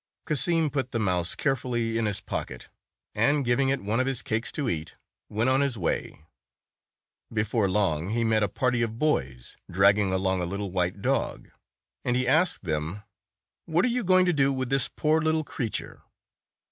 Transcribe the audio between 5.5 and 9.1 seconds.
his way. Before long, he met a party of